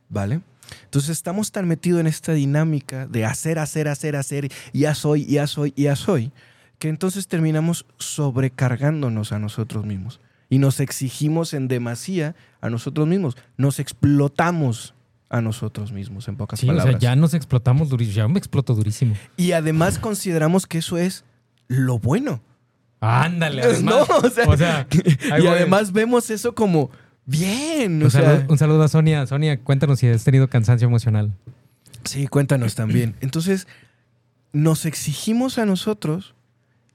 [0.10, 0.42] ¿Vale?
[0.86, 5.48] Entonces estamos tan metidos en esta dinámica de hacer, hacer, hacer, hacer, ya soy, ya
[5.48, 6.32] soy, ya soy,
[6.80, 10.20] que entonces terminamos sobrecargándonos a nosotros mismos.
[10.50, 13.38] Y nos exigimos en demasía a nosotros mismos.
[13.58, 14.96] Nos explotamos
[15.30, 16.94] a nosotros mismos, en pocas Sí, o palabras.
[16.94, 18.16] sea, ya nos explotamos durísimo.
[18.16, 19.16] Ya me exploto durísimo.
[19.38, 21.24] Y además consideramos que eso es
[21.68, 22.42] lo bueno.
[23.00, 24.08] Ándale, además.
[24.10, 26.90] No, o sea, o y además vemos eso como
[27.26, 27.98] bien.
[27.98, 29.26] Un, O sea, saludo, un saludo a Sonia.
[29.28, 31.32] Sonia, cuéntanos si has tenido cansancio emocional.
[32.04, 33.16] sí, cuéntanos también.
[33.22, 33.68] Entonces,
[34.52, 36.34] nos exigimos a nosotros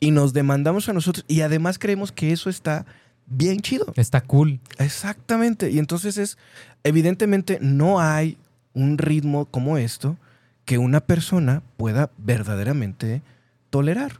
[0.00, 2.84] y nos demandamos a nosotros y además creemos que eso está
[3.26, 3.92] bien chido.
[3.96, 4.60] Está cool.
[4.78, 5.70] Exactamente.
[5.70, 6.38] Y entonces es,
[6.82, 8.36] evidentemente no hay
[8.74, 10.16] un ritmo como esto
[10.64, 13.22] que una persona pueda verdaderamente
[13.70, 14.12] tolerar.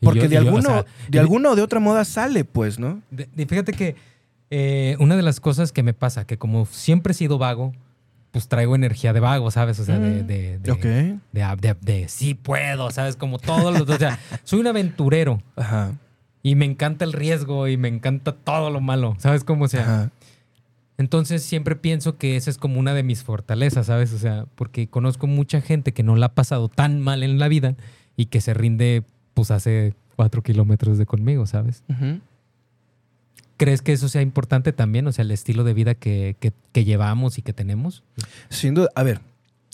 [0.00, 2.78] Porque yo- de, yo, o alguno, sea, de alguna o de otra moda sale, pues,
[2.78, 3.02] ¿no?
[3.10, 3.96] De- de- fíjate que
[4.50, 7.72] eh, una de las cosas que me pasa, que como siempre he sido vago,
[8.32, 9.78] pues traigo energía de vago, ¿sabes?
[9.78, 10.82] O sea, de, de, de, ok.
[10.82, 11.18] de,
[11.60, 13.16] de- de sí puedo, ¿sabes?
[13.16, 13.88] Como todos los...
[13.88, 15.92] O sea, soy un aventurero Ajá.
[16.42, 19.44] Y me encanta el riesgo y me encanta todo lo malo, ¿sabes?
[19.44, 19.82] Cómo sea.
[19.82, 20.10] Ajá.
[20.98, 24.12] Entonces siempre pienso que esa es como una de mis fortalezas, ¿sabes?
[24.12, 27.48] O sea, porque conozco mucha gente que no la ha pasado tan mal en la
[27.48, 27.74] vida
[28.16, 31.82] y que se rinde, pues hace cuatro kilómetros de conmigo, ¿sabes?
[33.56, 35.06] ¿Crees que eso sea importante también?
[35.06, 38.02] O sea, el estilo de vida que, que- que llevamos y que tenemos.
[38.48, 38.88] Sin duda.
[38.94, 39.20] A ver,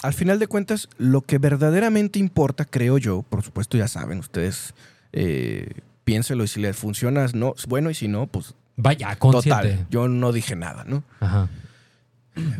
[0.02, 4.74] al final de cuentas, lo que verdaderamente importa, creo yo, por supuesto, ya saben, ustedes
[5.12, 5.70] eh,
[6.06, 9.70] piénselo y si les funciona, no, bueno, y si no, pues Vaya, consciente.
[9.70, 9.86] total.
[9.90, 11.02] Yo no dije nada, ¿no?
[11.18, 11.48] Ajá.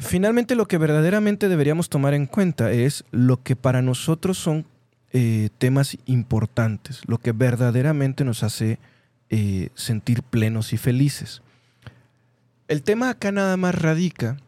[0.00, 4.66] Finalmente, lo que verdaderamente deberíamos tomar en cuenta es lo que para nosotros son
[5.12, 8.80] eh, temas importantes, lo que verdaderamente nos hace
[9.30, 11.40] eh, sentir plenos y felices.
[12.66, 14.38] El tema acá nada más radica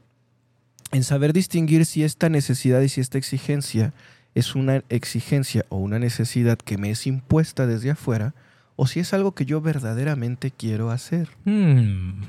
[0.90, 3.92] en saber distinguir si esta necesidad y si esta exigencia
[4.34, 8.34] es una exigencia o una necesidad que me es impuesta desde afuera
[8.80, 11.28] o si es algo que yo verdaderamente quiero hacer.
[11.44, 12.22] Hmm.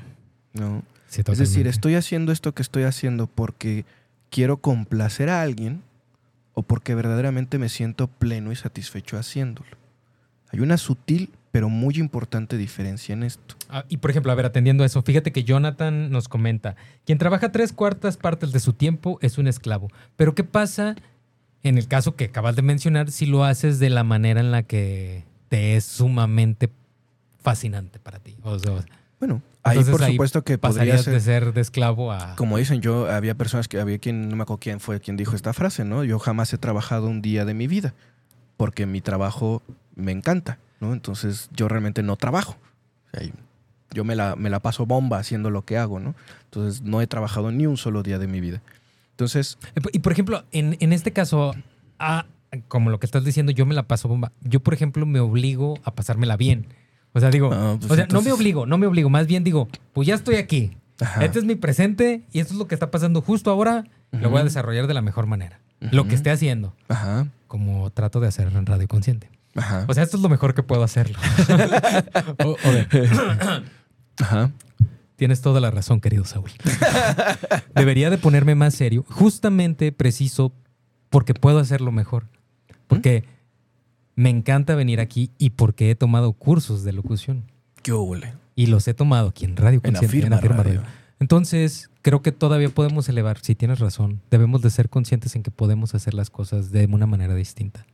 [0.52, 0.82] ¿no?
[1.06, 3.84] Sí, Es decir, estoy haciendo esto que estoy haciendo porque
[4.30, 5.80] quiero complacer a alguien
[6.52, 9.70] o porque verdaderamente me siento pleno y satisfecho haciéndolo.
[10.52, 13.54] Hay una sutil pero muy importante diferencia en esto.
[13.68, 16.74] Ah, y por ejemplo, a ver, atendiendo a eso, fíjate que Jonathan nos comenta,
[17.06, 19.88] quien trabaja tres cuartas partes de su tiempo es un esclavo.
[20.16, 20.96] Pero ¿qué pasa
[21.62, 24.64] en el caso que acabas de mencionar si lo haces de la manera en la
[24.64, 26.70] que te es sumamente
[27.40, 28.36] fascinante para ti?
[28.42, 28.84] O sea,
[29.18, 32.36] Bueno, ahí Entonces, por ahí supuesto que pasarías ser, de ser de esclavo a...
[32.36, 35.36] como dicen yo, había personas que había quien, no me acuerdo quién fue quien dijo
[35.36, 36.04] esta frase, ¿no?
[36.04, 37.94] Yo jamás he trabajado un día de mi vida
[38.56, 39.60] porque mi trabajo
[39.96, 40.92] me encanta, ¿no?
[40.92, 42.56] Entonces yo realmente no trabajo.
[43.08, 43.28] O sea,
[43.92, 46.14] yo me la, me la paso bomba haciendo lo que hago, ¿no?
[46.44, 48.62] Entonces no he trabajado ni un solo día de mi vida.
[49.10, 49.58] Entonces,
[49.92, 51.54] Y por ejemplo, en, en este caso,
[52.68, 54.32] como lo que estás diciendo, yo me la paso bomba.
[54.42, 56.66] Yo, por ejemplo, me obligo a pasármela bien.
[57.12, 59.10] O sea, digo, Ah, pues o sea, no me obligo, no me obligo.
[59.10, 60.76] Más bien digo, pues ya estoy aquí.
[61.00, 61.24] Ajá.
[61.24, 63.84] Este es mi presente y esto es lo que está pasando justo ahora.
[64.12, 65.60] Lo voy a desarrollar de la mejor manera.
[65.80, 69.30] Lo que esté haciendo, ajá, como trato de hacer en Radio Consciente.
[69.56, 71.18] ajá, O sea, esto es lo mejor que puedo hacerlo.
[72.44, 72.56] O-
[74.20, 74.50] ajá.
[75.16, 76.50] Tienes toda la razón, querido Saúl.
[77.74, 80.52] Debería de ponerme más serio, justamente preciso,
[81.10, 82.26] porque puedo hacerlo mejor.
[82.90, 83.24] Porque
[84.16, 87.44] me encanta venir aquí y porque he tomado cursos de locución.
[87.82, 88.34] ¿Qué huele?
[88.54, 90.82] Y los he tomado aquí en Radio En Consciente, Afirma Afirma Radio.
[91.20, 95.50] Entonces, creo que todavía podemos elevar, si tienes razón, debemos de ser conscientes en que
[95.50, 97.86] podemos hacer las cosas de una manera distinta.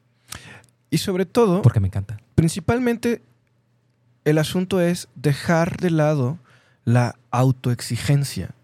[0.91, 2.19] Y sobre todo, Porque me encanta.
[2.35, 3.23] principalmente
[4.25, 6.39] el asunto es dejar de lado
[6.85, 8.55] la autoexigencia.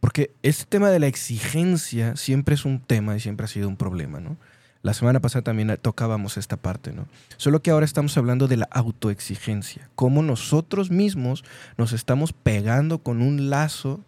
[0.00, 3.76] Porque este tema de la exigencia siempre es un tema y siempre ha sido un
[3.76, 4.36] problema, ¿no?
[4.82, 7.06] La semana pasada también tocábamos esta parte, ¿no?
[7.36, 9.88] Solo que ahora estamos hablando de la autoexigencia.
[9.94, 11.44] Cómo nosotros mismos
[11.78, 14.00] nos estamos pegando con un lazo.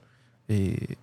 [0.48, 0.96] eh,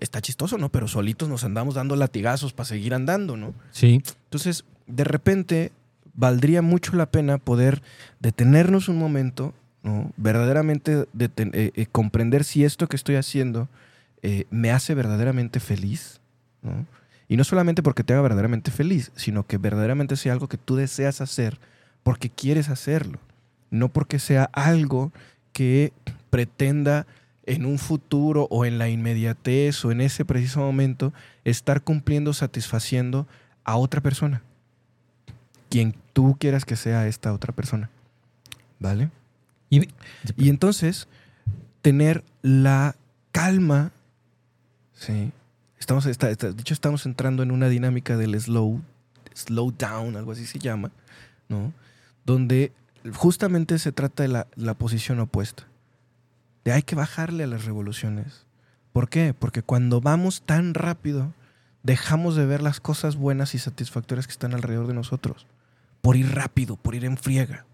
[0.00, 0.68] está chistoso, ¿no?
[0.70, 3.54] Pero solitos nos andamos dando latigazos para seguir andando, ¿no?
[3.72, 4.02] Sí.
[4.24, 5.72] Entonces, de repente,
[6.14, 7.82] valdría mucho la pena poder
[8.20, 10.10] detenernos un momento, ¿no?
[10.16, 13.68] verdaderamente deten- eh, eh, comprender si esto que estoy haciendo
[14.22, 16.20] eh, me hace verdaderamente feliz.
[16.62, 16.86] ¿no?
[17.28, 20.76] Y no solamente porque te haga verdaderamente feliz, sino que verdaderamente sea algo que tú
[20.76, 21.58] deseas hacer
[22.02, 23.18] porque quieres hacerlo,
[23.70, 25.12] no porque sea algo
[25.52, 25.92] que
[26.30, 27.06] pretenda
[27.44, 31.12] en un futuro o en la inmediatez o en ese preciso momento
[31.44, 33.26] estar cumpliendo, satisfaciendo
[33.64, 34.42] a otra persona.
[35.70, 37.90] Quien tú quieras que sea esta otra persona.
[38.78, 39.10] ¿Vale?
[39.70, 39.88] Y,
[40.36, 41.08] Y entonces,
[41.82, 42.96] tener la
[43.32, 43.92] calma.
[44.94, 45.32] Sí.
[45.78, 48.82] Estamos, está- está- de hecho, estamos entrando en una dinámica del slow,
[49.34, 50.90] slow down, algo así se llama,
[51.48, 51.72] ¿no?
[52.24, 52.72] Donde
[53.14, 55.64] justamente se trata de la, la posición opuesta.
[56.64, 58.44] De hay que bajarle a las revoluciones.
[58.92, 59.34] ¿Por qué?
[59.38, 61.32] Porque cuando vamos tan rápido,
[61.82, 65.46] dejamos de ver las cosas buenas y satisfactorias que están alrededor de nosotros.
[66.02, 67.64] Por ir rápido, por ir en friega.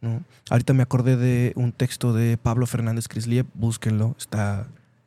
[0.00, 0.22] ¿no?
[0.50, 4.66] Ahorita me acordé de un texto de Pablo Fernández Crisliev, búsquenlo, está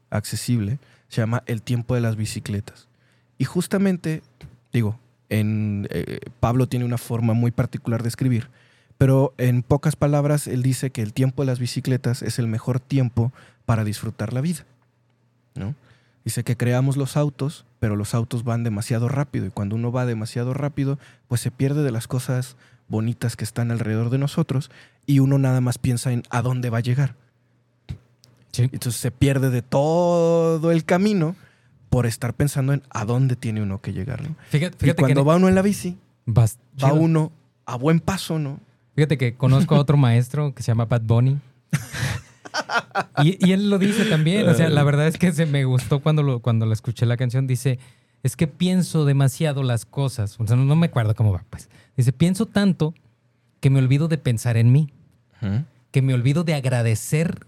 [0.10, 0.80] accesible.
[1.10, 2.88] Se llama El tiempo de las bicicletas.
[3.38, 4.22] Y justamente,
[4.74, 8.50] digo, En, eh, Pablo tiene una forma muy particular de escribir,
[8.98, 12.80] pero en pocas palabras él dice que el tiempo de las bicicletas es el mejor
[12.80, 13.32] tiempo
[13.66, 14.66] para disfrutar la vida.
[15.56, 15.76] ¿no?
[16.24, 20.06] Dice que creamos los autos, pero los autos van demasiado rápido y cuando uno va
[20.06, 22.56] demasiado rápido, pues se pierde de las cosas
[22.88, 24.72] bonitas que están alrededor de nosotros
[25.06, 27.16] y uno nada más piensa en a dónde va a llegar.
[28.58, 28.70] Sí.
[28.72, 31.36] Entonces se pierde de todo el camino
[31.90, 34.22] por estar pensando en a dónde tiene uno que llegar.
[34.22, 34.36] ¿no?
[34.50, 37.32] Fíjate, Y fíjate cuando que va uno en la bici, Bas- va uno
[37.66, 38.60] a buen paso, ¿no?
[38.96, 41.40] Fíjate que conozco a otro maestro que se llama Bad Bunny.
[43.24, 44.48] y, y él lo dice también.
[44.50, 47.18] O sea, la verdad es que se me gustó cuando lo, cuando lo escuché la
[47.18, 47.48] canción.
[47.48, 47.80] Dice,
[48.24, 50.40] es que pienso demasiado las cosas.
[50.40, 51.70] O sea, no, no me acuerdo cómo va, pues.
[51.96, 52.94] Dice, pienso tanto
[53.60, 54.92] que me olvido de pensar en mí,
[55.92, 57.46] que me olvido de agradecer,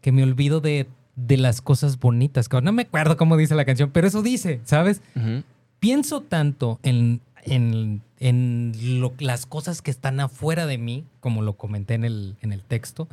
[0.00, 0.86] que me olvido de,
[1.16, 2.48] de las cosas bonitas.
[2.62, 5.00] No me acuerdo cómo dice la canción, pero eso dice, ¿sabes?
[5.16, 5.42] Ujú.
[5.78, 11.54] pienso tanto en, en, en lo- las cosas que están afuera de mí, como lo
[11.54, 13.08] comenté en el, en el texto,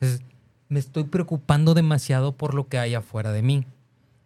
[0.00, 0.20] es-
[0.68, 3.66] me estoy preocupando demasiado por lo que hay afuera de mí,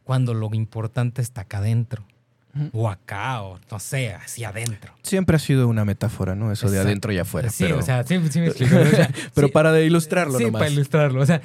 [0.04, 2.04] cuando lo importante está acá adentro.
[2.72, 4.94] O acá, o no sé, hacia adentro.
[5.02, 6.50] Siempre ha sido una metáfora, ¿no?
[6.52, 6.88] Eso de Exacto.
[6.88, 7.50] adentro y afuera.
[7.50, 8.76] Sí, pero o sea, sí, sí me explico.
[8.78, 10.60] O sea, pero sí, para de ilustrarlo Sí, nomás.
[10.60, 11.20] para ilustrarlo.
[11.20, 11.42] O sea,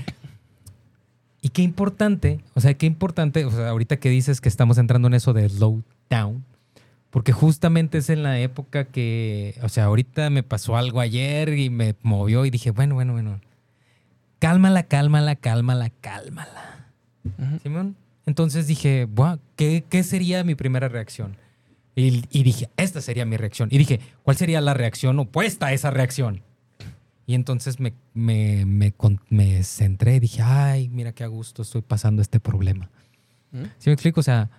[1.41, 5.08] y qué importante, o sea, qué importante, o sea, ahorita que dices que estamos entrando
[5.08, 6.45] en eso de slow down,
[7.10, 11.69] porque justamente es en la época que, o sea, ahorita me pasó algo ayer y
[11.69, 13.41] me movió y dije, bueno, bueno, bueno,
[14.39, 16.88] cálmala, cálmala, cálmala, cálmala.
[17.62, 17.95] Simón.
[18.25, 21.36] Entonces dije, "Buah, ¿qué, qué sería mi primera reacción?
[21.95, 23.67] Y, y dije, esta sería mi reacción.
[23.71, 26.41] Y dije, ¿cuál sería la reacción opuesta a esa reacción?
[27.32, 28.94] Y entonces me, me, me,
[29.30, 32.89] me centré y dije, ay, mira qué a gusto estoy pasando este problema.
[33.54, 33.63] ¿Mm?
[33.78, 34.20] ¿Sí me explico?
[34.20, 34.50] O sea,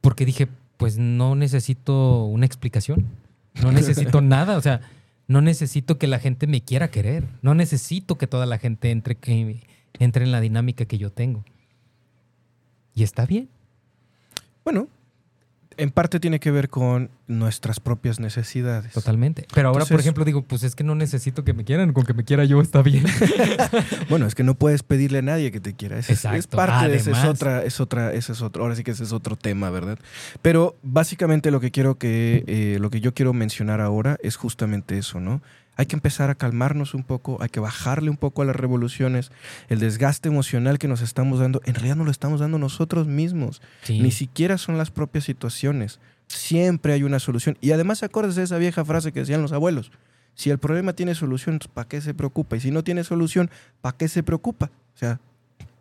[0.00, 3.04] porque dije, pues no necesito una explicación.
[3.62, 4.56] No necesito nada.
[4.56, 4.80] O sea,
[5.28, 7.28] no necesito que la gente me quiera querer.
[7.42, 9.60] No necesito que toda la gente entre, que,
[9.98, 11.44] entre en la dinámica que yo tengo.
[12.94, 13.50] Y está bien.
[14.64, 14.88] Bueno,
[15.78, 18.92] en parte tiene que ver con nuestras propias necesidades.
[18.92, 19.46] Totalmente.
[19.54, 21.92] Pero ahora, por ejemplo, digo, pues es que no necesito que me quieran.
[21.92, 23.04] Con que me quiera yo está bien.
[24.08, 25.98] Bueno, es que no puedes pedirle a nadie que te quiera.
[25.98, 26.56] Es- es, Exacto.
[26.56, 28.62] parte de ese es otra, es otra, ese es otro.
[28.62, 29.98] Ahora sí que ese es otro tema, ¿verdad?
[30.42, 34.98] Pero básicamente lo que quiero que, eh, lo que yo quiero mencionar ahora es justamente
[34.98, 35.42] eso, ¿no?
[35.76, 39.30] Hay que empezar a calmarnos un poco, hay que bajarle un poco a las revoluciones.
[39.68, 43.60] El desgaste emocional que nos estamos dando, en realidad no lo estamos dando nosotros mismos.
[43.82, 44.00] Sí.
[44.00, 46.00] Ni siquiera son las propias situaciones.
[46.28, 47.58] Siempre hay una solución.
[47.60, 49.92] Y además acuérdese de esa vieja frase que decían los abuelos.
[50.34, 52.56] Si el problema tiene solución, ¿para qué se preocupa?
[52.56, 54.70] Y si no tiene solución, ¿para qué se preocupa?
[54.94, 55.20] O sea,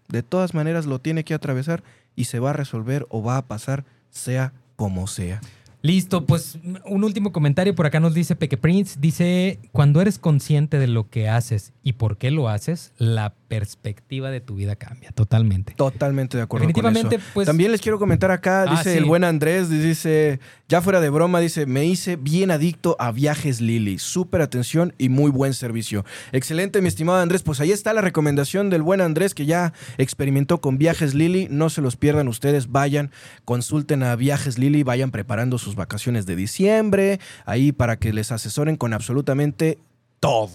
[0.07, 1.83] de todas maneras lo tiene que atravesar
[2.15, 5.41] y se va a resolver o va a pasar, sea como sea.
[5.85, 8.97] Listo, pues un último comentario por acá nos dice Peque Prince.
[8.99, 14.29] Dice, cuando eres consciente de lo que haces y por qué lo haces, la perspectiva
[14.31, 15.73] de tu vida cambia totalmente.
[15.75, 17.25] Totalmente de acuerdo con Definitivamente, eso.
[17.33, 17.45] pues...
[17.45, 18.97] También les quiero comentar acá, Ah, dice sí.
[18.97, 23.61] el buen Andrés, dice, ya fuera de broma, dice, me hice bien adicto a viajes
[23.61, 26.03] Lili, súper atención y muy buen servicio.
[26.33, 30.59] Excelente, mi estimado Andrés, pues ahí está la recomendación del buen Andrés que ya experimentó
[30.59, 33.11] con viajes Lili, no se los pierdan ustedes, vayan,
[33.45, 38.75] consulten a viajes Lili, vayan preparando sus vacaciones de diciembre, ahí para que les asesoren
[38.75, 39.77] con absolutamente
[40.19, 40.51] todo.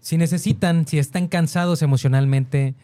[0.00, 2.74] Si necesitan, si están cansados emocionalmente,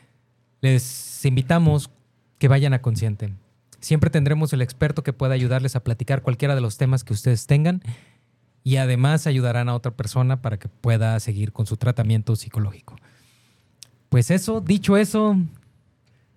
[0.60, 1.90] les invitamos
[2.38, 3.34] que vayan a Consciente.
[3.80, 7.46] Siempre tendremos el experto que pueda ayudarles a platicar cualquiera de los temas que ustedes
[7.46, 7.82] tengan
[8.62, 12.96] y además ayudarán a otra persona para que pueda seguir con su tratamiento psicológico.
[14.10, 15.36] Pues eso, dicho eso,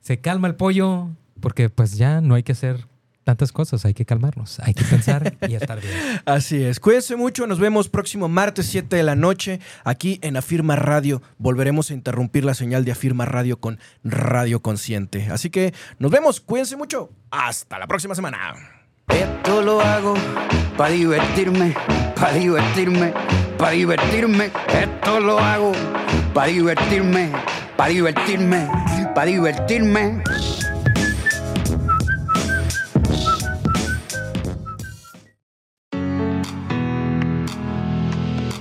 [0.02, 2.88] se calma el pollo porque pues ya no hay que hacer
[3.24, 5.94] tantas cosas, hay que calmarnos, hay que pensar y estar bien.
[6.26, 6.80] Así es.
[6.80, 7.48] Cuídense mucho.
[7.48, 11.22] Nos vemos próximo martes 7 de la noche aquí en Afirma Radio.
[11.38, 15.28] Volveremos a interrumpir la señal de Afirma Radio con Radio Consciente.
[15.32, 16.40] Así que nos vemos.
[16.40, 17.10] Cuídense mucho.
[17.32, 18.84] Hasta la próxima semana.
[19.10, 20.16] Esto lo hago
[20.78, 21.76] para divertirme,
[22.16, 23.14] para divertirme,
[23.58, 24.52] para divertirme.
[24.70, 25.74] Esto lo hago
[26.34, 27.32] para divertirme,
[27.78, 28.68] para divertirme,
[29.14, 30.24] para divertirme.